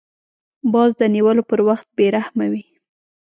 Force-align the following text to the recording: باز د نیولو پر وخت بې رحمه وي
باز 0.73 0.91
د 1.01 1.03
نیولو 1.13 1.43
پر 1.49 1.59
وخت 1.67 1.87
بې 1.97 2.07
رحمه 2.17 2.47
وي 2.51 2.63